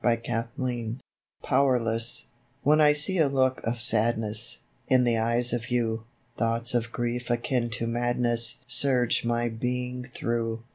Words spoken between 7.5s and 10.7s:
to madness Surge my being through.